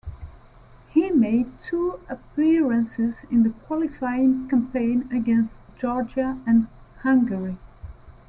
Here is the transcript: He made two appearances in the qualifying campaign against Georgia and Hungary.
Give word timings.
He 0.89 1.11
made 1.11 1.59
two 1.61 1.99
appearances 2.09 3.17
in 3.29 3.43
the 3.43 3.51
qualifying 3.51 4.47
campaign 4.49 5.07
against 5.13 5.53
Georgia 5.77 6.39
and 6.47 6.65
Hungary. 7.03 7.59